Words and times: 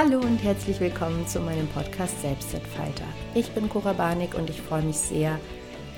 Hallo 0.00 0.20
und 0.20 0.38
herzlich 0.44 0.78
willkommen 0.78 1.26
zu 1.26 1.40
meinem 1.40 1.66
Podcast 1.66 2.22
Selbstentfalter. 2.22 3.02
Ich 3.34 3.50
bin 3.50 3.68
Cora 3.68 3.94
Barnik 3.94 4.36
und 4.36 4.48
ich 4.48 4.62
freue 4.62 4.82
mich 4.82 4.96
sehr, 4.96 5.40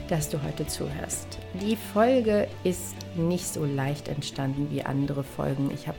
dass 0.09 0.31
du 0.31 0.43
heute 0.43 0.67
zuhörst. 0.67 1.39
Die 1.61 1.77
Folge 1.77 2.49
ist 2.65 2.95
nicht 3.15 3.47
so 3.47 3.67
leicht 3.67 4.09
entstanden 4.09 4.71
wie 4.71 4.83
andere 4.83 5.23
Folgen. 5.23 5.71
Ich 5.75 5.87
habe 5.87 5.99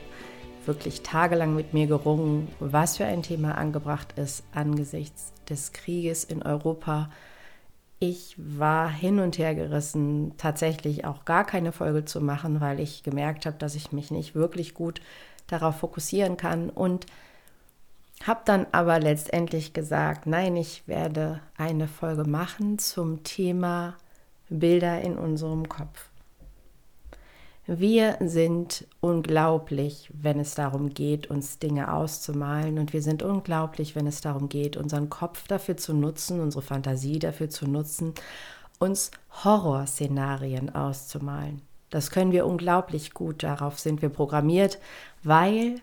wirklich 0.66 1.02
tagelang 1.02 1.54
mit 1.54 1.74
mir 1.74 1.86
gerungen, 1.86 2.48
was 2.58 2.96
für 2.96 3.04
ein 3.04 3.22
Thema 3.22 3.56
angebracht 3.56 4.18
ist 4.18 4.42
angesichts 4.52 5.32
des 5.48 5.72
Krieges 5.72 6.24
in 6.24 6.42
Europa. 6.42 7.08
Ich 8.00 8.34
war 8.36 8.90
hin 8.90 9.20
und 9.20 9.38
her 9.38 9.54
gerissen, 9.54 10.36
tatsächlich 10.38 11.04
auch 11.04 11.24
gar 11.24 11.46
keine 11.46 11.70
Folge 11.70 12.04
zu 12.04 12.20
machen, 12.20 12.60
weil 12.60 12.80
ich 12.80 13.04
gemerkt 13.04 13.46
habe, 13.46 13.58
dass 13.58 13.76
ich 13.76 13.92
mich 13.92 14.10
nicht 14.10 14.34
wirklich 14.34 14.74
gut 14.74 15.00
darauf 15.46 15.76
fokussieren 15.76 16.36
kann 16.36 16.68
und 16.68 17.06
habe 18.26 18.40
dann 18.44 18.66
aber 18.72 19.00
letztendlich 19.00 19.72
gesagt, 19.72 20.26
nein, 20.26 20.56
ich 20.56 20.86
werde 20.86 21.40
eine 21.56 21.88
Folge 21.88 22.24
machen 22.24 22.78
zum 22.78 23.22
Thema 23.24 23.96
Bilder 24.48 25.00
in 25.00 25.16
unserem 25.16 25.68
Kopf. 25.68 26.10
Wir 27.66 28.16
sind 28.20 28.86
unglaublich, 29.00 30.10
wenn 30.12 30.40
es 30.40 30.54
darum 30.54 30.90
geht, 30.90 31.28
uns 31.28 31.60
Dinge 31.60 31.92
auszumalen. 31.94 32.78
Und 32.78 32.92
wir 32.92 33.02
sind 33.02 33.22
unglaublich, 33.22 33.94
wenn 33.94 34.06
es 34.06 34.20
darum 34.20 34.48
geht, 34.48 34.76
unseren 34.76 35.08
Kopf 35.10 35.46
dafür 35.46 35.76
zu 35.76 35.94
nutzen, 35.94 36.40
unsere 36.40 36.62
Fantasie 36.62 37.20
dafür 37.20 37.50
zu 37.50 37.68
nutzen, 37.68 38.14
uns 38.80 39.12
Horrorszenarien 39.44 40.74
auszumalen. 40.74 41.62
Das 41.88 42.10
können 42.10 42.32
wir 42.32 42.46
unglaublich 42.46 43.14
gut, 43.14 43.42
darauf 43.42 43.78
sind 43.78 44.02
wir 44.02 44.08
programmiert, 44.08 44.78
weil 45.22 45.80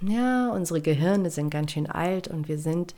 ja, 0.00 0.50
unsere 0.50 0.80
Gehirne 0.80 1.30
sind 1.30 1.50
ganz 1.50 1.72
schön 1.72 1.86
alt 1.86 2.28
und 2.28 2.48
wir 2.48 2.58
sind 2.58 2.94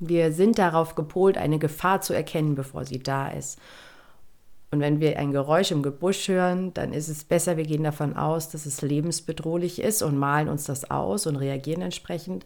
wir 0.00 0.32
sind 0.32 0.58
darauf 0.58 0.94
gepolt, 0.94 1.36
eine 1.36 1.58
Gefahr 1.58 2.00
zu 2.00 2.12
erkennen, 2.12 2.54
bevor 2.54 2.84
sie 2.84 3.00
da 3.00 3.28
ist. 3.28 3.58
Und 4.70 4.80
wenn 4.80 5.00
wir 5.00 5.18
ein 5.18 5.32
Geräusch 5.32 5.70
im 5.70 5.82
Gebüsch 5.82 6.28
hören, 6.28 6.74
dann 6.74 6.92
ist 6.92 7.08
es 7.08 7.24
besser, 7.24 7.56
wir 7.56 7.64
gehen 7.64 7.84
davon 7.84 8.16
aus, 8.16 8.50
dass 8.50 8.66
es 8.66 8.82
lebensbedrohlich 8.82 9.80
ist 9.80 10.02
und 10.02 10.18
malen 10.18 10.48
uns 10.48 10.64
das 10.64 10.90
aus 10.90 11.26
und 11.26 11.36
reagieren 11.36 11.82
entsprechend, 11.82 12.44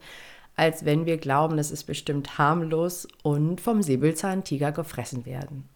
als 0.55 0.85
wenn 0.85 1.05
wir 1.05 1.17
glauben, 1.17 1.57
das 1.57 1.71
ist 1.71 1.85
bestimmt 1.85 2.39
harmlos 2.39 3.09
und 3.23 3.61
vom 3.61 3.83
Säbelzahntiger 3.83 4.71
gefressen 4.71 5.27
werden. 5.27 5.69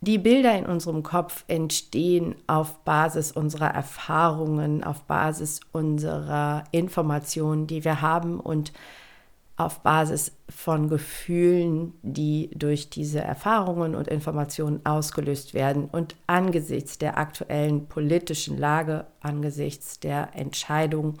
Die 0.00 0.18
Bilder 0.18 0.56
in 0.56 0.66
unserem 0.66 1.02
Kopf 1.02 1.44
entstehen 1.48 2.36
auf 2.46 2.84
Basis 2.84 3.32
unserer 3.32 3.74
Erfahrungen, 3.74 4.84
auf 4.84 5.02
Basis 5.04 5.60
unserer 5.72 6.64
Informationen, 6.70 7.66
die 7.66 7.84
wir 7.84 8.02
haben 8.02 8.38
und 8.38 8.72
auf 9.56 9.80
Basis 9.80 10.32
von 10.50 10.90
Gefühlen, 10.90 11.94
die 12.02 12.50
durch 12.54 12.90
diese 12.90 13.20
Erfahrungen 13.20 13.94
und 13.94 14.06
Informationen 14.06 14.84
ausgelöst 14.84 15.54
werden. 15.54 15.86
Und 15.86 16.14
angesichts 16.26 16.98
der 16.98 17.16
aktuellen 17.16 17.86
politischen 17.86 18.58
Lage, 18.58 19.06
angesichts 19.20 19.98
der 19.98 20.28
Entscheidung 20.34 21.14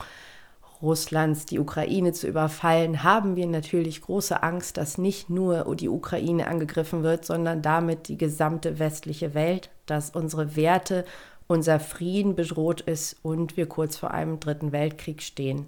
Russlands, 0.82 1.46
die 1.46 1.58
Ukraine 1.58 2.12
zu 2.12 2.26
überfallen, 2.26 3.02
haben 3.02 3.36
wir 3.36 3.46
natürlich 3.46 4.02
große 4.02 4.42
Angst, 4.42 4.76
dass 4.76 4.98
nicht 4.98 5.30
nur 5.30 5.74
die 5.76 5.88
Ukraine 5.88 6.46
angegriffen 6.46 7.02
wird, 7.02 7.24
sondern 7.24 7.62
damit 7.62 8.08
die 8.08 8.18
gesamte 8.18 8.78
westliche 8.78 9.34
Welt, 9.34 9.70
dass 9.86 10.10
unsere 10.10 10.56
Werte, 10.56 11.04
unser 11.46 11.80
Frieden 11.80 12.34
bedroht 12.34 12.80
ist 12.80 13.16
und 13.22 13.56
wir 13.56 13.68
kurz 13.68 13.96
vor 13.96 14.10
einem 14.10 14.40
dritten 14.40 14.72
Weltkrieg 14.72 15.22
stehen. 15.22 15.66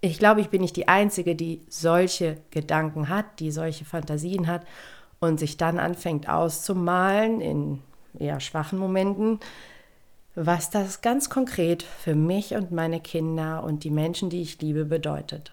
Ich 0.00 0.18
glaube, 0.18 0.40
ich 0.40 0.48
bin 0.48 0.62
nicht 0.62 0.76
die 0.76 0.88
Einzige, 0.88 1.36
die 1.36 1.60
solche 1.68 2.38
Gedanken 2.50 3.08
hat, 3.08 3.38
die 3.38 3.50
solche 3.50 3.84
Fantasien 3.84 4.46
hat 4.46 4.66
und 5.20 5.38
sich 5.38 5.56
dann 5.56 5.78
anfängt 5.78 6.28
auszumalen 6.28 7.40
in 7.40 7.80
eher 8.18 8.40
schwachen 8.40 8.78
Momenten, 8.78 9.38
was 10.46 10.70
das 10.70 11.02
ganz 11.02 11.28
konkret 11.28 11.82
für 11.82 12.14
mich 12.14 12.54
und 12.54 12.72
meine 12.72 13.00
Kinder 13.00 13.62
und 13.62 13.84
die 13.84 13.90
Menschen, 13.90 14.30
die 14.30 14.40
ich 14.40 14.60
liebe, 14.62 14.86
bedeutet. 14.86 15.52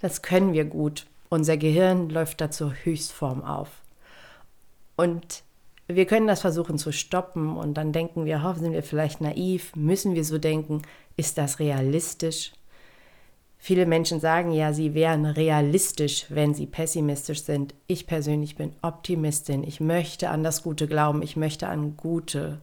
Das 0.00 0.20
können 0.20 0.52
wir 0.52 0.66
gut. 0.66 1.06
Unser 1.30 1.56
Gehirn 1.56 2.10
läuft 2.10 2.42
da 2.42 2.50
zur 2.50 2.74
Höchstform 2.84 3.42
auf. 3.42 3.68
Und 4.96 5.42
wir 5.86 6.04
können 6.04 6.26
das 6.26 6.42
versuchen 6.42 6.76
zu 6.76 6.92
stoppen 6.92 7.56
und 7.56 7.74
dann 7.74 7.92
denken 7.92 8.26
wir, 8.26 8.42
oh, 8.44 8.58
sind 8.58 8.72
wir 8.72 8.82
vielleicht 8.82 9.22
naiv, 9.22 9.74
müssen 9.74 10.14
wir 10.14 10.24
so 10.24 10.36
denken, 10.36 10.82
ist 11.16 11.38
das 11.38 11.58
realistisch? 11.58 12.52
Viele 13.56 13.86
Menschen 13.86 14.20
sagen 14.20 14.52
ja, 14.52 14.74
sie 14.74 14.92
wären 14.92 15.24
realistisch, 15.24 16.26
wenn 16.28 16.52
sie 16.54 16.66
pessimistisch 16.66 17.42
sind. 17.42 17.74
Ich 17.86 18.06
persönlich 18.06 18.56
bin 18.56 18.72
Optimistin. 18.82 19.64
Ich 19.64 19.80
möchte 19.80 20.28
an 20.28 20.42
das 20.42 20.62
Gute 20.62 20.86
glauben. 20.86 21.22
Ich 21.22 21.36
möchte 21.36 21.68
an 21.68 21.96
gute 21.96 22.60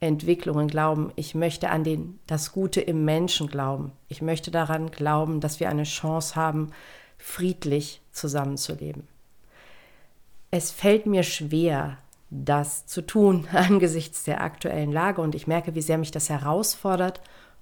Entwicklungen 0.00 0.68
glauben. 0.68 1.12
Ich 1.16 1.34
möchte 1.34 1.70
an 1.70 1.84
den, 1.84 2.18
das 2.26 2.52
Gute 2.52 2.80
im 2.80 3.04
Menschen 3.04 3.48
glauben. 3.48 3.92
Ich 4.08 4.20
möchte 4.22 4.50
daran 4.50 4.90
glauben, 4.90 5.40
dass 5.40 5.60
wir 5.60 5.68
eine 5.68 5.84
Chance 5.84 6.36
haben, 6.36 6.70
friedlich 7.18 8.02
zusammenzuleben. 8.12 9.08
Es 10.50 10.70
fällt 10.70 11.06
mir 11.06 11.22
schwer, 11.22 11.98
das 12.30 12.86
zu 12.86 13.02
tun 13.02 13.48
angesichts 13.52 14.24
der 14.24 14.42
aktuellen 14.42 14.92
Lage 14.92 15.22
und 15.22 15.34
ich 15.34 15.46
merke, 15.46 15.74
wie 15.74 15.82
sehr 15.82 15.98
mich 15.98 16.10
das 16.10 16.28
herausfordert 16.28 17.20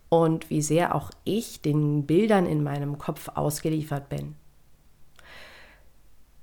und 0.09 0.51
wie 0.51 0.63
sehr 0.63 0.95
auch 0.95 1.11
ich 1.25 1.61
den 1.61 2.07
Bildern 2.07 2.47
in 2.47 2.63
meinem 2.63 2.99
Kopf 2.99 3.31
ausgeliefert 3.35 4.09
bin. 4.09 4.37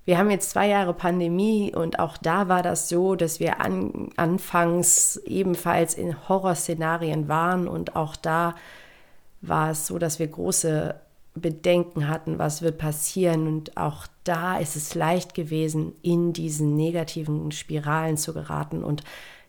Wir 0.06 0.18
haben 0.18 0.32
jetzt 0.32 0.50
zwei 0.50 0.68
Jahre 0.68 0.94
Pandemie 0.94 1.74
und 1.76 2.00
auch 2.00 2.18
da 2.18 2.48
war 2.48 2.64
das 2.64 2.90
so, 2.90 3.16
dass 3.16 3.40
wir 3.40 3.62
an, 3.62 4.10
anfangs 4.18 5.18
ebenfalls 5.26 5.94
in 5.94 6.28
Horrorszenarien 6.28 7.28
waren 7.28 7.68
und 7.68 7.96
auch 7.96 8.16
da 8.16 8.56
war 9.42 9.72
es 9.72 9.88
so, 9.88 10.00
dass 10.00 10.20
wir 10.20 10.28
große 10.28 10.96
Bedenken 11.34 12.08
hatten, 12.08 12.40
was 12.40 12.62
wird 12.62 12.78
passieren. 12.78 13.48
Und 13.48 13.78
auch 13.78 14.08
da 14.24 14.58
ist 14.58 14.76
es 14.76 14.96
leicht 14.96 15.34
gewesen, 15.34 15.94
in 16.02 16.34
diesen 16.34 16.76
negativen 16.76 17.52
Spiralen 17.52 18.18
zu 18.18 18.34
geraten. 18.34 18.84
Und 18.84 19.04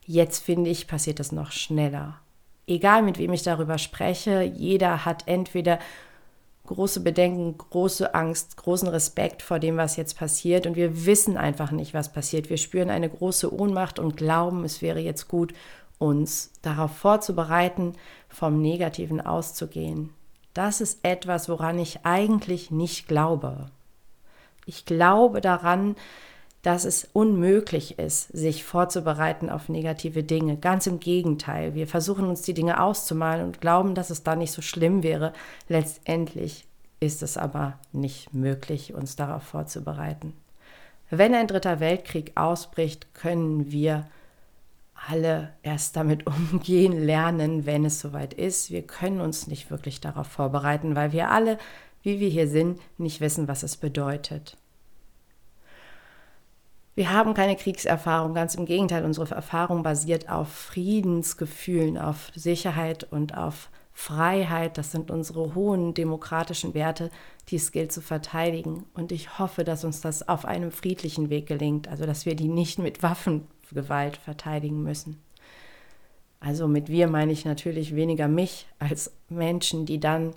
jetzt 0.04 0.42
finde 0.42 0.70
ich, 0.70 0.86
passiert 0.86 1.18
das 1.18 1.32
noch 1.32 1.50
schneller. 1.50 2.18
Egal 2.66 3.02
mit 3.02 3.18
wem 3.18 3.32
ich 3.32 3.42
darüber 3.42 3.78
spreche, 3.78 4.42
jeder 4.42 5.04
hat 5.04 5.24
entweder 5.26 5.78
große 6.66 7.00
Bedenken, 7.00 7.58
große 7.58 8.14
Angst, 8.14 8.56
großen 8.56 8.88
Respekt 8.88 9.42
vor 9.42 9.58
dem, 9.58 9.76
was 9.76 9.96
jetzt 9.96 10.16
passiert. 10.16 10.66
Und 10.66 10.76
wir 10.76 11.06
wissen 11.06 11.36
einfach 11.36 11.70
nicht, 11.70 11.94
was 11.94 12.12
passiert. 12.12 12.50
Wir 12.50 12.56
spüren 12.56 12.90
eine 12.90 13.08
große 13.08 13.52
Ohnmacht 13.52 13.98
und 13.98 14.16
glauben, 14.16 14.64
es 14.64 14.82
wäre 14.82 15.00
jetzt 15.00 15.28
gut, 15.28 15.52
uns 15.98 16.52
darauf 16.62 16.96
vorzubereiten, 16.96 17.94
vom 18.28 18.60
Negativen 18.60 19.20
auszugehen. 19.20 20.10
Das 20.54 20.80
ist 20.80 21.04
etwas, 21.04 21.48
woran 21.48 21.78
ich 21.78 22.04
eigentlich 22.04 22.70
nicht 22.70 23.08
glaube. 23.08 23.70
Ich 24.66 24.84
glaube 24.84 25.40
daran, 25.40 25.96
dass 26.62 26.84
es 26.84 27.08
unmöglich 27.12 27.98
ist, 27.98 28.28
sich 28.28 28.64
vorzubereiten 28.64 29.50
auf 29.50 29.68
negative 29.68 30.22
Dinge. 30.22 30.56
Ganz 30.56 30.86
im 30.86 31.00
Gegenteil, 31.00 31.74
wir 31.74 31.88
versuchen 31.88 32.26
uns 32.26 32.42
die 32.42 32.54
Dinge 32.54 32.80
auszumalen 32.80 33.44
und 33.44 33.60
glauben, 33.60 33.96
dass 33.96 34.10
es 34.10 34.22
da 34.22 34.36
nicht 34.36 34.52
so 34.52 34.62
schlimm 34.62 35.02
wäre. 35.02 35.32
Letztendlich 35.68 36.64
ist 37.00 37.22
es 37.22 37.36
aber 37.36 37.78
nicht 37.90 38.32
möglich, 38.32 38.94
uns 38.94 39.16
darauf 39.16 39.42
vorzubereiten. 39.42 40.34
Wenn 41.10 41.34
ein 41.34 41.48
dritter 41.48 41.80
Weltkrieg 41.80 42.32
ausbricht, 42.36 43.12
können 43.12 43.72
wir 43.72 44.06
alle 45.08 45.52
erst 45.64 45.96
damit 45.96 46.26
umgehen 46.52 47.04
lernen, 47.04 47.66
wenn 47.66 47.84
es 47.84 47.98
soweit 47.98 48.34
ist. 48.34 48.70
Wir 48.70 48.82
können 48.82 49.20
uns 49.20 49.48
nicht 49.48 49.70
wirklich 49.70 50.00
darauf 50.00 50.28
vorbereiten, 50.28 50.94
weil 50.94 51.10
wir 51.10 51.30
alle, 51.30 51.58
wie 52.04 52.20
wir 52.20 52.28
hier 52.28 52.46
sind, 52.46 52.80
nicht 52.98 53.20
wissen, 53.20 53.48
was 53.48 53.64
es 53.64 53.76
bedeutet. 53.76 54.56
Wir 56.94 57.10
haben 57.10 57.32
keine 57.32 57.56
Kriegserfahrung, 57.56 58.34
ganz 58.34 58.54
im 58.54 58.66
Gegenteil, 58.66 59.04
unsere 59.04 59.34
Erfahrung 59.34 59.82
basiert 59.82 60.28
auf 60.28 60.48
Friedensgefühlen, 60.48 61.96
auf 61.96 62.30
Sicherheit 62.34 63.04
und 63.10 63.36
auf 63.36 63.70
Freiheit. 63.94 64.76
Das 64.76 64.92
sind 64.92 65.10
unsere 65.10 65.54
hohen 65.54 65.94
demokratischen 65.94 66.74
Werte, 66.74 67.10
die 67.48 67.56
es 67.56 67.72
gilt 67.72 67.92
zu 67.92 68.02
verteidigen. 68.02 68.84
Und 68.92 69.10
ich 69.10 69.38
hoffe, 69.38 69.64
dass 69.64 69.84
uns 69.84 70.02
das 70.02 70.28
auf 70.28 70.44
einem 70.44 70.70
friedlichen 70.70 71.30
Weg 71.30 71.46
gelingt, 71.46 71.88
also 71.88 72.04
dass 72.04 72.26
wir 72.26 72.34
die 72.34 72.48
nicht 72.48 72.78
mit 72.78 73.02
Waffengewalt 73.02 74.18
verteidigen 74.18 74.82
müssen. 74.82 75.18
Also 76.40 76.68
mit 76.68 76.88
wir 76.88 77.06
meine 77.06 77.32
ich 77.32 77.46
natürlich 77.46 77.94
weniger 77.94 78.28
mich 78.28 78.66
als 78.78 79.12
Menschen, 79.30 79.86
die 79.86 80.00
dann 80.00 80.34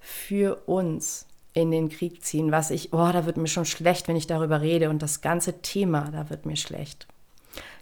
für 0.00 0.56
uns 0.66 1.26
in 1.54 1.70
den 1.70 1.88
Krieg 1.88 2.22
ziehen, 2.22 2.52
was 2.52 2.70
ich, 2.70 2.92
oh, 2.92 3.10
da 3.12 3.24
wird 3.26 3.36
mir 3.36 3.46
schon 3.46 3.64
schlecht, 3.64 4.08
wenn 4.08 4.16
ich 4.16 4.26
darüber 4.26 4.60
rede 4.60 4.90
und 4.90 5.02
das 5.02 5.20
ganze 5.20 5.62
Thema, 5.62 6.10
da 6.10 6.28
wird 6.28 6.46
mir 6.46 6.56
schlecht. 6.56 7.06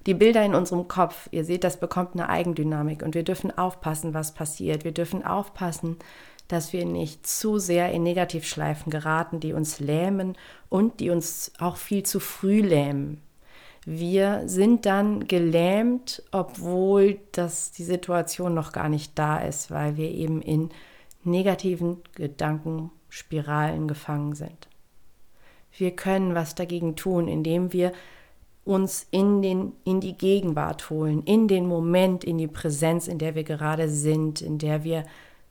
Die 0.07 0.15
Bilder 0.15 0.45
in 0.45 0.55
unserem 0.55 0.89
Kopf, 0.89 1.29
ihr 1.31 1.45
seht, 1.45 1.65
das 1.65 1.81
bekommt 1.81 2.15
eine 2.15 2.29
Eigendynamik 2.29 3.03
und 3.03 3.15
wir 3.15 3.23
dürfen 3.23 3.57
aufpassen, 3.57 4.15
was 4.15 4.35
passiert. 4.35 4.85
Wir 4.85 4.93
dürfen 4.93 5.25
aufpassen, 5.25 5.97
dass 6.49 6.75
wir 6.75 6.85
nicht 6.85 7.27
zu 7.27 7.59
sehr 7.59 7.93
in 7.93 8.03
Negativschleifen 8.03 8.91
geraten, 8.91 9.41
die 9.41 9.55
uns 9.55 9.81
lähmen 9.81 10.37
und 10.69 11.01
die 11.01 11.09
uns 11.09 11.53
auch 11.59 11.77
viel 11.77 12.03
zu 12.03 12.21
früh 12.21 12.61
lähmen. 12.61 13.23
Wir 13.87 14.43
sind 14.47 14.85
dann 14.85 15.27
gelähmt, 15.27 16.23
obwohl 16.31 17.19
das 17.33 17.73
die 17.73 17.85
Situation 17.85 18.55
noch 18.55 18.73
gar 18.73 18.89
nicht 18.89 19.19
da 19.19 19.39
ist, 19.39 19.71
weil 19.71 19.97
wir 19.97 20.11
eben 20.11 20.43
in 20.43 20.71
negativen 21.25 21.99
Gedankenspiralen 23.13 23.89
gefangen 23.89 24.35
sind. 24.35 24.69
Wir 25.77 25.91
können 25.93 26.35
was 26.35 26.55
dagegen 26.55 26.97
tun, 26.97 27.29
indem 27.29 27.73
wir 27.73 27.93
uns 28.65 29.07
in, 29.11 29.43
den, 29.43 29.73
in 29.85 30.01
die 30.01 30.17
Gegenwart 30.17 30.91
holen, 30.91 31.23
in 31.25 31.49
den 31.49 31.67
Moment, 31.67 32.25
in 32.25 32.39
die 32.39 32.47
Präsenz, 32.47 33.09
in 33.09 33.19
der 33.19 33.35
wir 33.35 33.45
gerade 33.45 33.89
sind, 33.89 34.41
in 34.41 34.59
der 34.59 34.85
wir 34.85 35.05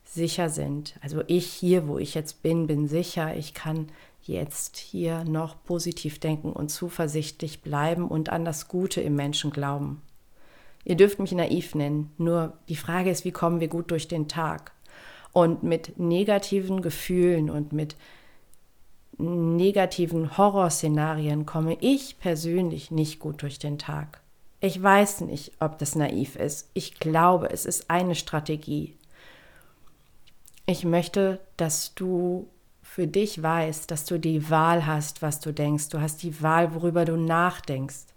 sicher 0.04 0.50
sind. 0.50 0.96
Also 1.02 1.22
ich 1.28 1.48
hier, 1.48 1.88
wo 1.88 1.98
ich 1.98 2.14
jetzt 2.14 2.42
bin, 2.42 2.68
bin 2.68 2.88
sicher. 2.88 3.36
Ich 3.36 3.54
kann 3.54 3.88
jetzt 4.24 4.78
hier 4.78 5.24
noch 5.24 5.64
positiv 5.64 6.20
denken 6.20 6.54
und 6.54 6.70
zuversichtlich 6.70 7.62
bleiben 7.62 8.08
und 8.08 8.30
an 8.30 8.46
das 8.46 8.68
Gute 8.68 9.02
im 9.02 9.16
Menschen 9.16 9.52
glauben. 9.52 10.02
Ihr 10.84 10.96
dürft 10.96 11.20
mich 11.20 11.32
naiv 11.32 11.76
nennen, 11.76 12.12
nur 12.18 12.58
die 12.70 12.76
Frage 12.76 13.10
ist, 13.12 13.26
wie 13.26 13.32
kommen 13.32 13.60
wir 13.60 13.68
gut 13.68 13.92
durch 13.92 14.08
den 14.08 14.28
Tag? 14.28 14.72
Und 15.34 15.64
mit 15.64 15.98
negativen 15.98 16.82
Gefühlen 16.82 17.50
und 17.50 17.72
mit 17.72 17.96
negativen 19.18 20.38
Horrorszenarien 20.38 21.46
komme 21.46 21.78
ich 21.80 22.20
persönlich 22.20 22.92
nicht 22.92 23.20
gut 23.20 23.42
durch 23.42 23.60
den 23.60 23.78
Tag. 23.78 24.22
Ich 24.60 24.82
weiß 24.82 25.22
nicht, 25.22 25.54
ob 25.60 25.78
das 25.80 25.96
naiv 25.96 26.36
ist. 26.36 26.70
Ich 26.74 27.00
glaube, 27.00 27.50
es 27.50 27.66
ist 27.66 27.90
eine 27.90 28.16
Strategie. 28.16 28.96
Ich 30.66 30.84
möchte, 30.84 31.40
dass 31.58 31.96
du 31.96 32.48
für 32.82 33.08
dich 33.08 33.42
weißt, 33.42 33.90
dass 33.90 34.06
du 34.06 34.20
die 34.20 34.50
Wahl 34.50 34.86
hast, 34.86 35.22
was 35.22 35.40
du 35.40 35.54
denkst. 35.54 35.90
Du 35.90 36.00
hast 36.00 36.24
die 36.24 36.42
Wahl, 36.42 36.76
worüber 36.76 37.06
du 37.06 37.16
nachdenkst. 37.18 38.11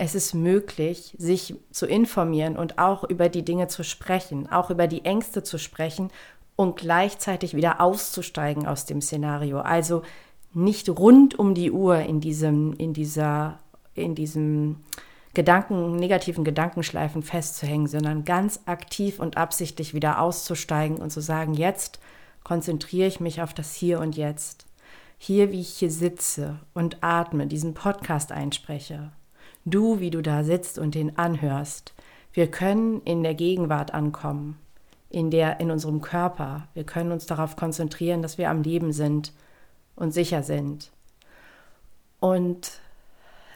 Es 0.00 0.14
ist 0.14 0.32
möglich, 0.32 1.16
sich 1.18 1.56
zu 1.72 1.86
informieren 1.86 2.56
und 2.56 2.78
auch 2.78 3.02
über 3.02 3.28
die 3.28 3.44
Dinge 3.44 3.66
zu 3.66 3.82
sprechen, 3.82 4.48
auch 4.50 4.70
über 4.70 4.86
die 4.86 5.04
Ängste 5.04 5.42
zu 5.42 5.58
sprechen 5.58 6.10
und 6.54 6.76
gleichzeitig 6.76 7.54
wieder 7.54 7.80
auszusteigen 7.80 8.68
aus 8.68 8.84
dem 8.84 9.00
Szenario. 9.00 9.58
Also 9.58 10.02
nicht 10.54 10.88
rund 10.88 11.36
um 11.36 11.52
die 11.52 11.72
Uhr 11.72 11.98
in 11.98 12.20
diesem, 12.20 12.74
in 12.74 12.94
dieser, 12.94 13.58
in 13.94 14.14
diesem 14.14 14.76
Gedanken, 15.34 15.96
negativen 15.96 16.44
Gedankenschleifen 16.44 17.24
festzuhängen, 17.24 17.88
sondern 17.88 18.24
ganz 18.24 18.60
aktiv 18.66 19.18
und 19.18 19.36
absichtlich 19.36 19.94
wieder 19.94 20.20
auszusteigen 20.20 20.98
und 20.98 21.10
zu 21.10 21.20
sagen, 21.20 21.54
jetzt 21.54 21.98
konzentriere 22.44 23.08
ich 23.08 23.18
mich 23.18 23.42
auf 23.42 23.52
das 23.52 23.74
Hier 23.74 23.98
und 23.98 24.16
Jetzt. 24.16 24.66
Hier, 25.18 25.50
wie 25.50 25.60
ich 25.60 25.70
hier 25.70 25.90
sitze 25.90 26.60
und 26.72 26.98
atme, 27.02 27.48
diesen 27.48 27.74
Podcast 27.74 28.30
einspreche. 28.30 29.10
Du, 29.70 30.00
wie 30.00 30.10
du 30.10 30.22
da 30.22 30.44
sitzt 30.44 30.78
und 30.78 30.94
den 30.94 31.18
anhörst. 31.18 31.94
Wir 32.32 32.50
können 32.50 33.02
in 33.02 33.22
der 33.22 33.34
Gegenwart 33.34 33.94
ankommen 33.94 34.58
in, 35.10 35.30
der, 35.30 35.60
in 35.60 35.70
unserem 35.70 36.00
Körper. 36.00 36.68
Wir 36.74 36.84
können 36.84 37.12
uns 37.12 37.26
darauf 37.26 37.56
konzentrieren, 37.56 38.22
dass 38.22 38.38
wir 38.38 38.50
am 38.50 38.62
Leben 38.62 38.92
sind 38.92 39.32
und 39.96 40.12
sicher 40.12 40.42
sind. 40.42 40.90
Und 42.20 42.80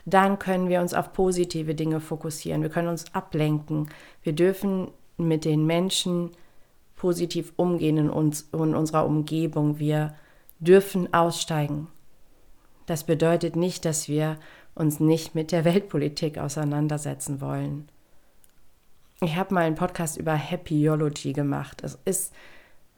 dann 0.05 0.39
können 0.39 0.69
wir 0.69 0.81
uns 0.81 0.95
auf 0.95 1.13
positive 1.13 1.75
Dinge 1.75 2.01
fokussieren. 2.01 2.63
Wir 2.63 2.71
können 2.71 2.89
uns 2.89 3.15
ablenken. 3.15 3.89
Wir 4.23 4.33
dürfen 4.33 4.89
mit 5.17 5.45
den 5.45 5.67
Menschen 5.67 6.31
positiv 6.97 7.53
umgehen 7.57 7.99
in, 7.99 8.11
uns, 8.11 8.49
in 8.53 8.75
unserer 8.75 9.07
Umgebung. 9.07 9.79
Wir 9.79 10.15
dürfen 10.59 11.13
aussteigen. 11.13 11.89
Das 12.87 13.05
bedeutet 13.05 13.57
nicht, 13.57 13.85
dass 13.85 14.09
wir 14.09 14.39
uns 14.75 15.01
nicht 15.01 15.35
mit 15.35 15.53
der 15.53 15.65
Weltpolitik 15.65 16.39
auseinandersetzen 16.39 17.41
wollen. 17.41 17.89
Ich 19.21 19.37
habe 19.37 19.55
mal 19.55 19.65
einen 19.65 19.77
Podcast 19.77 20.17
über 20.17 20.35
Happyology 20.35 21.33
gemacht. 21.33 21.83
Es 21.85 21.99
ist 22.05 22.33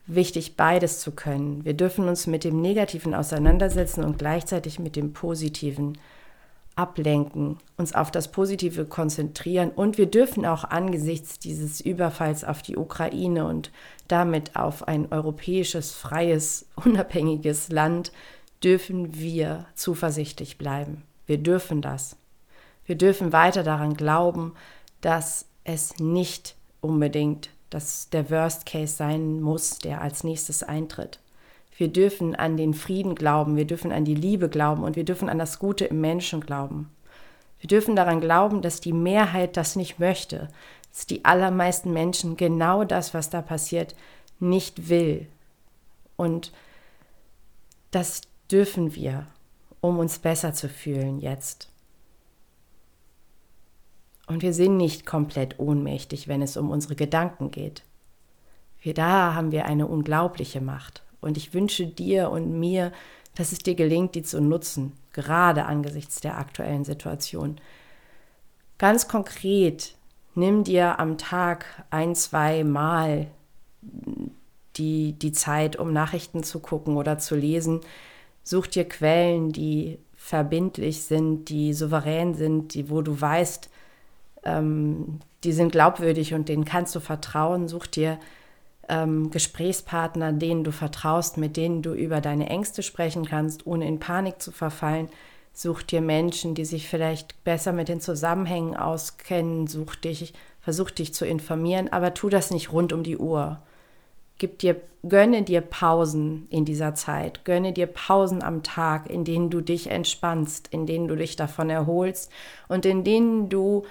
wichtig, 0.06 0.56
beides 0.56 1.00
zu 1.00 1.12
können. 1.12 1.64
Wir 1.64 1.74
dürfen 1.74 2.08
uns 2.08 2.26
mit 2.26 2.44
dem 2.44 2.60
Negativen 2.60 3.14
auseinandersetzen 3.14 4.04
und 4.04 4.18
gleichzeitig 4.18 4.78
mit 4.78 4.96
dem 4.96 5.12
Positiven 5.12 5.98
ablenken, 6.76 7.58
uns 7.76 7.94
auf 7.94 8.10
das 8.10 8.32
Positive 8.32 8.84
konzentrieren 8.84 9.70
und 9.70 9.96
wir 9.96 10.06
dürfen 10.06 10.44
auch 10.44 10.64
angesichts 10.64 11.38
dieses 11.38 11.80
Überfalls 11.80 12.42
auf 12.42 12.62
die 12.62 12.76
Ukraine 12.76 13.46
und 13.46 13.70
damit 14.08 14.56
auf 14.56 14.88
ein 14.88 15.12
europäisches, 15.12 15.92
freies, 15.92 16.66
unabhängiges 16.84 17.68
Land, 17.68 18.12
dürfen 18.62 19.14
wir 19.14 19.66
zuversichtlich 19.74 20.58
bleiben. 20.58 21.02
Wir 21.26 21.38
dürfen 21.38 21.82
das. 21.82 22.16
Wir 22.86 22.96
dürfen 22.96 23.32
weiter 23.32 23.62
daran 23.62 23.94
glauben, 23.94 24.54
dass 25.00 25.46
es 25.64 25.98
nicht 25.98 26.54
unbedingt 26.80 27.50
dass 27.74 28.08
der 28.10 28.30
Worst 28.30 28.66
Case 28.66 28.94
sein 28.94 29.40
muss, 29.40 29.78
der 29.80 30.00
als 30.00 30.22
nächstes 30.22 30.62
eintritt. 30.62 31.18
Wir 31.76 31.88
dürfen 31.88 32.36
an 32.36 32.56
den 32.56 32.72
Frieden 32.72 33.16
glauben, 33.16 33.56
wir 33.56 33.64
dürfen 33.64 33.90
an 33.90 34.04
die 34.04 34.14
Liebe 34.14 34.48
glauben 34.48 34.84
und 34.84 34.94
wir 34.94 35.02
dürfen 35.02 35.28
an 35.28 35.40
das 35.40 35.58
Gute 35.58 35.84
im 35.86 36.00
Menschen 36.00 36.40
glauben. 36.40 36.94
Wir 37.58 37.66
dürfen 37.66 37.96
daran 37.96 38.20
glauben, 38.20 38.62
dass 38.62 38.80
die 38.80 38.92
Mehrheit 38.92 39.56
das 39.56 39.74
nicht 39.74 39.98
möchte, 39.98 40.46
dass 40.92 41.06
die 41.06 41.24
allermeisten 41.24 41.92
Menschen 41.92 42.36
genau 42.36 42.84
das, 42.84 43.12
was 43.12 43.28
da 43.28 43.42
passiert, 43.42 43.96
nicht 44.38 44.88
will. 44.88 45.26
Und 46.16 46.52
das 47.90 48.20
dürfen 48.52 48.94
wir, 48.94 49.26
um 49.84 49.98
uns 49.98 50.18
besser 50.18 50.54
zu 50.54 50.70
fühlen 50.70 51.20
jetzt. 51.20 51.68
Und 54.26 54.40
wir 54.40 54.54
sind 54.54 54.78
nicht 54.78 55.04
komplett 55.04 55.58
ohnmächtig, 55.58 56.26
wenn 56.26 56.40
es 56.40 56.56
um 56.56 56.70
unsere 56.70 56.96
Gedanken 56.96 57.50
geht. 57.50 57.82
Wir 58.80 58.94
da 58.94 59.34
haben 59.34 59.52
wir 59.52 59.66
eine 59.66 59.86
unglaubliche 59.86 60.62
Macht. 60.62 61.02
Und 61.20 61.36
ich 61.36 61.52
wünsche 61.52 61.86
dir 61.86 62.30
und 62.30 62.58
mir, 62.58 62.92
dass 63.34 63.52
es 63.52 63.58
dir 63.58 63.74
gelingt, 63.74 64.14
die 64.14 64.22
zu 64.22 64.40
nutzen, 64.40 64.92
gerade 65.12 65.66
angesichts 65.66 66.20
der 66.20 66.38
aktuellen 66.38 66.84
Situation. 66.84 67.60
Ganz 68.78 69.06
konkret, 69.06 69.96
nimm 70.34 70.64
dir 70.64 70.98
am 70.98 71.18
Tag 71.18 71.84
ein, 71.90 72.14
zwei 72.14 72.64
Mal 72.64 73.26
die, 74.76 75.12
die 75.12 75.32
Zeit, 75.32 75.76
um 75.76 75.92
Nachrichten 75.92 76.42
zu 76.42 76.60
gucken 76.60 76.96
oder 76.96 77.18
zu 77.18 77.36
lesen. 77.36 77.82
Such 78.44 78.66
dir 78.68 78.88
Quellen, 78.88 79.50
die 79.52 79.98
verbindlich 80.14 81.02
sind, 81.02 81.48
die 81.48 81.72
souverän 81.72 82.34
sind, 82.34 82.74
die, 82.74 82.90
wo 82.90 83.02
du 83.02 83.20
weißt, 83.20 83.70
ähm, 84.44 85.20
die 85.42 85.52
sind 85.52 85.72
glaubwürdig 85.72 86.34
und 86.34 86.48
denen 86.48 86.64
kannst 86.64 86.94
du 86.94 87.00
vertrauen. 87.00 87.68
Such 87.68 87.86
dir 87.86 88.18
ähm, 88.88 89.30
Gesprächspartner, 89.30 90.32
denen 90.32 90.62
du 90.62 90.72
vertraust, 90.72 91.38
mit 91.38 91.56
denen 91.56 91.82
du 91.82 91.94
über 91.94 92.20
deine 92.20 92.48
Ängste 92.48 92.82
sprechen 92.82 93.24
kannst, 93.24 93.66
ohne 93.66 93.86
in 93.86 93.98
Panik 93.98 94.40
zu 94.40 94.52
verfallen. 94.52 95.08
Such 95.52 95.82
dir 95.82 96.00
Menschen, 96.00 96.54
die 96.54 96.64
sich 96.64 96.88
vielleicht 96.88 97.42
besser 97.44 97.72
mit 97.72 97.88
den 97.88 98.00
Zusammenhängen 98.00 98.76
auskennen. 98.76 99.66
Such 99.66 99.94
dich, 99.96 100.34
versuch 100.60 100.90
dich 100.90 101.14
zu 101.14 101.26
informieren, 101.26 101.92
aber 101.92 102.12
tu 102.12 102.28
das 102.28 102.50
nicht 102.50 102.72
rund 102.72 102.92
um 102.92 103.02
die 103.02 103.16
Uhr. 103.16 103.60
Gib 104.38 104.58
dir, 104.58 104.80
gönne 105.08 105.42
dir 105.42 105.60
Pausen 105.60 106.46
in 106.50 106.64
dieser 106.64 106.94
Zeit, 106.94 107.44
gönne 107.44 107.72
dir 107.72 107.86
Pausen 107.86 108.42
am 108.42 108.62
Tag, 108.62 109.08
in 109.08 109.24
denen 109.24 109.50
du 109.50 109.60
dich 109.60 109.90
entspannst, 109.90 110.68
in 110.68 110.86
denen 110.86 111.08
du 111.08 111.16
dich 111.16 111.36
davon 111.36 111.70
erholst 111.70 112.30
und 112.68 112.84
in 112.84 113.04
denen 113.04 113.48
du 113.48 113.84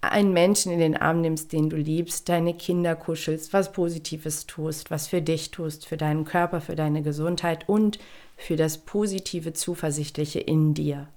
einen 0.00 0.32
Menschen 0.32 0.70
in 0.70 0.78
den 0.78 0.96
Arm 0.96 1.20
nimmst, 1.20 1.52
den 1.52 1.70
du 1.70 1.76
liebst, 1.76 2.28
deine 2.28 2.54
Kinder 2.54 2.94
kuschelst, 2.94 3.52
was 3.52 3.72
Positives 3.72 4.46
tust, 4.46 4.90
was 4.92 5.08
für 5.08 5.20
dich 5.20 5.50
tust, 5.50 5.86
für 5.86 5.96
deinen 5.96 6.24
Körper, 6.24 6.60
für 6.60 6.76
deine 6.76 7.02
Gesundheit 7.02 7.68
und 7.68 7.98
für 8.36 8.54
das 8.54 8.78
positive, 8.78 9.52
zuversichtliche 9.54 10.38
in 10.38 10.74
dir. 10.74 11.08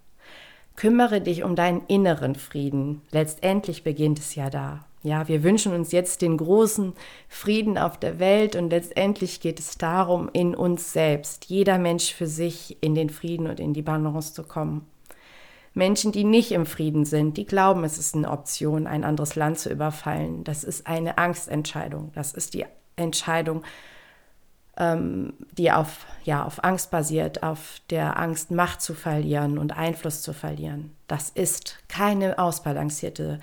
Kümmere 0.76 1.22
dich 1.22 1.44
um 1.44 1.56
deinen 1.56 1.86
inneren 1.88 2.34
Frieden. 2.34 3.02
Letztendlich 3.12 3.84
beginnt 3.84 4.18
es 4.18 4.34
ja 4.34 4.50
da. 4.50 4.86
Ja, 5.04 5.28
wir 5.28 5.42
wünschen 5.42 5.74
uns 5.74 5.92
jetzt 5.92 6.22
den 6.22 6.38
großen 6.38 6.94
Frieden 7.28 7.78
auf 7.78 7.98
der 7.98 8.20
Welt 8.20 8.56
und 8.56 8.70
letztendlich 8.70 9.40
geht 9.40 9.60
es 9.60 9.78
darum, 9.78 10.30
in 10.32 10.54
uns 10.54 10.94
selbst, 10.94 11.46
jeder 11.46 11.80
Mensch 11.80 12.14
für 12.14 12.28
sich, 12.28 12.78
in 12.82 12.94
den 12.94 13.10
Frieden 13.10 13.48
und 13.48 13.60
in 13.60 13.74
die 13.74 13.82
Balance 13.82 14.34
zu 14.34 14.44
kommen. 14.44 14.86
Menschen, 15.74 16.12
die 16.12 16.24
nicht 16.24 16.52
im 16.52 16.66
Frieden 16.66 17.06
sind, 17.06 17.38
die 17.38 17.46
glauben, 17.46 17.84
es 17.84 17.98
ist 17.98 18.14
eine 18.14 18.30
Option, 18.30 18.86
ein 18.88 19.04
anderes 19.04 19.36
Land 19.36 19.58
zu 19.58 19.72
überfallen. 19.72 20.44
Das 20.44 20.64
ist 20.64 20.86
eine 20.86 21.18
Angstentscheidung. 21.18 22.12
Das 22.14 22.34
ist 22.34 22.54
die 22.54 22.66
Entscheidung, 22.98 23.64
ähm, 24.78 25.34
die 25.58 25.72
auf, 25.72 26.06
ja, 26.24 26.46
auf 26.46 26.64
Angst 26.64 26.92
basiert, 26.92 27.42
auf 27.42 27.82
der 27.90 28.20
Angst, 28.20 28.52
Macht 28.52 28.82
zu 28.82 28.94
verlieren 28.94 29.58
und 29.58 29.76
Einfluss 29.76 30.22
zu 30.22 30.34
verlieren. 30.34 30.92
Das 31.08 31.30
ist 31.30 31.80
keine 31.88 32.38
ausbalancierte 32.38 33.40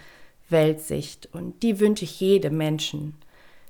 Weltsicht 0.48 1.28
und 1.32 1.62
die 1.62 1.80
wünsche 1.80 2.04
ich 2.04 2.20
jedem 2.20 2.56
Menschen, 2.56 3.14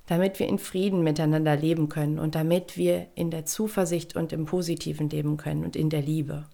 damit 0.06 0.38
wir 0.38 0.48
in 0.48 0.58
Frieden 0.58 1.02
miteinander 1.02 1.56
leben 1.56 1.88
können 1.88 2.18
und 2.18 2.34
damit 2.34 2.76
wir 2.76 3.06
in 3.14 3.30
der 3.30 3.44
Zuversicht 3.44 4.16
und 4.16 4.32
im 4.32 4.46
Positiven 4.46 5.10
leben 5.10 5.36
können 5.36 5.64
und 5.64 5.76
in 5.76 5.90
der 5.90 6.02
Liebe. 6.02 6.46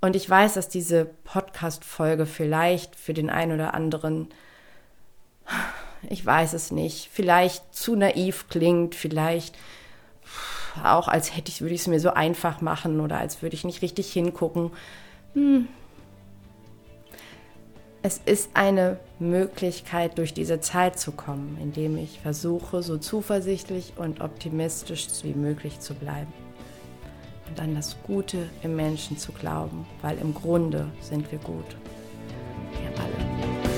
Und 0.00 0.14
ich 0.14 0.28
weiß, 0.28 0.54
dass 0.54 0.68
diese 0.68 1.06
Podcast-Folge 1.24 2.26
vielleicht 2.26 2.94
für 2.94 3.14
den 3.14 3.30
einen 3.30 3.52
oder 3.52 3.74
anderen, 3.74 4.28
ich 6.08 6.24
weiß 6.24 6.52
es 6.52 6.70
nicht, 6.70 7.08
vielleicht 7.10 7.74
zu 7.74 7.96
naiv 7.96 8.48
klingt, 8.48 8.94
vielleicht 8.94 9.56
auch 10.84 11.08
als 11.08 11.36
hätte 11.36 11.50
ich, 11.50 11.60
würde 11.60 11.74
ich 11.74 11.80
es 11.80 11.86
mir 11.88 11.98
so 11.98 12.10
einfach 12.10 12.60
machen 12.60 13.00
oder 13.00 13.18
als 13.18 13.42
würde 13.42 13.56
ich 13.56 13.64
nicht 13.64 13.82
richtig 13.82 14.12
hingucken. 14.12 14.70
Hm. 15.34 15.66
Es 18.00 18.20
ist 18.24 18.50
eine 18.54 19.00
Möglichkeit, 19.18 20.18
durch 20.18 20.32
diese 20.32 20.60
Zeit 20.60 21.00
zu 21.00 21.10
kommen, 21.10 21.58
indem 21.60 21.98
ich 21.98 22.20
versuche, 22.20 22.80
so 22.80 22.96
zuversichtlich 22.96 23.94
und 23.96 24.20
optimistisch 24.20 25.08
wie 25.24 25.34
möglich 25.34 25.80
zu 25.80 25.94
bleiben 25.94 26.32
und 27.48 27.60
an 27.60 27.74
das 27.74 27.96
Gute 28.04 28.48
im 28.62 28.76
Menschen 28.76 29.18
zu 29.18 29.32
glauben, 29.32 29.84
weil 30.00 30.16
im 30.18 30.32
Grunde 30.32 30.86
sind 31.00 31.30
wir 31.32 31.40
gut. 31.40 31.76
Wir 32.70 33.02
alle. 33.02 33.68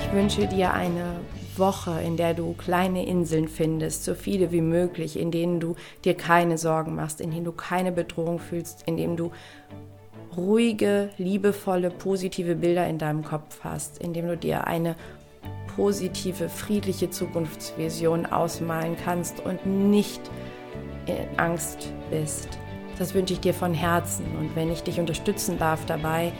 Ich 0.00 0.12
wünsche 0.14 0.46
dir 0.46 0.72
eine 0.72 1.20
Woche, 1.58 2.00
in 2.00 2.16
der 2.16 2.32
du 2.32 2.54
kleine 2.54 3.04
Inseln 3.04 3.48
findest, 3.48 4.04
so 4.04 4.14
viele 4.14 4.52
wie 4.52 4.62
möglich, 4.62 5.18
in 5.18 5.30
denen 5.30 5.60
du 5.60 5.76
dir 6.02 6.14
keine 6.14 6.56
Sorgen 6.56 6.94
machst, 6.94 7.20
in 7.20 7.30
denen 7.30 7.44
du 7.44 7.52
keine 7.52 7.92
Bedrohung 7.92 8.38
fühlst, 8.38 8.84
in 8.86 8.96
denen 8.96 9.18
du 9.18 9.32
ruhige, 10.36 11.10
liebevolle, 11.18 11.90
positive 11.90 12.56
Bilder 12.56 12.86
in 12.86 12.98
deinem 12.98 13.24
Kopf 13.24 13.60
hast, 13.62 13.98
in 13.98 14.12
dem 14.12 14.26
du 14.28 14.36
dir 14.36 14.66
eine 14.66 14.96
positive, 15.76 16.48
friedliche 16.48 17.10
Zukunftsvision 17.10 18.26
ausmalen 18.26 18.96
kannst 19.02 19.40
und 19.40 19.66
nicht 19.66 20.20
in 21.06 21.38
Angst 21.38 21.92
bist. 22.10 22.58
Das 22.98 23.14
wünsche 23.14 23.34
ich 23.34 23.40
dir 23.40 23.54
von 23.54 23.74
Herzen. 23.74 24.24
Und 24.38 24.54
wenn 24.54 24.70
ich 24.70 24.82
dich 24.82 25.00
unterstützen 25.00 25.58
darf 25.58 25.84
dabei, 25.86 26.32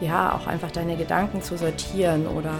ja, 0.00 0.34
auch 0.34 0.46
einfach 0.46 0.70
deine 0.70 0.96
Gedanken 0.96 1.42
zu 1.42 1.56
sortieren 1.56 2.26
oder 2.26 2.54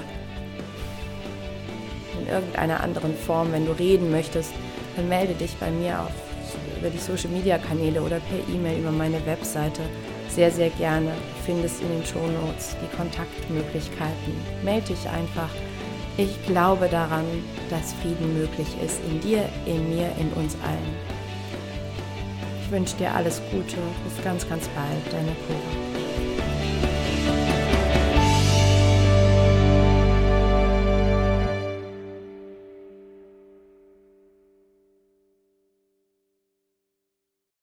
in 2.21 2.29
irgendeiner 2.29 2.81
anderen 2.81 3.17
Form, 3.17 3.53
wenn 3.53 3.67
du 3.67 3.73
reden 3.73 4.11
möchtest, 4.11 4.53
dann 4.97 5.09
melde 5.09 5.35
dich 5.35 5.57
bei 5.57 5.71
mir 5.71 6.01
auf, 6.01 6.13
über 6.79 6.91
die 6.91 6.99
Social 6.99 7.31
Media 7.31 7.59
Kanäle 7.59 8.03
oder 8.03 8.21
per 8.21 8.55
E-Mail 8.55 8.81
über 8.81 8.93
meine 8.93 9.25
Webseite. 9.27 9.81
Sehr, 10.35 10.51
sehr 10.51 10.71
gerne. 10.71 11.11
Du 11.11 11.45
findest 11.45 11.83
in 11.83 11.89
den 11.89 12.05
Show 12.05 12.27
Notes 12.27 12.77
die 12.83 12.97
Kontaktmöglichkeiten. 12.97 14.35
Melde 14.63 14.89
dich 14.89 15.09
einfach. 15.09 15.51
Ich 16.17 16.45
glaube 16.47 16.89
daran, 16.89 17.25
dass 17.71 17.95
Frieden 17.95 18.39
möglich 18.39 18.69
ist 18.85 19.01
in 19.11 19.21
dir, 19.21 19.49
in 19.67 19.89
mir, 19.89 20.11
in 20.19 20.31
uns 20.35 20.57
allen 20.63 21.23
wünsche 22.73 22.97
dir 22.97 23.15
alles 23.15 23.41
Gute. 23.53 23.77
Bis 24.05 24.25
ganz, 24.25 24.49
ganz 24.49 24.67
bald. 24.69 25.13
Deine 25.13 25.37
Cora. 25.47 25.92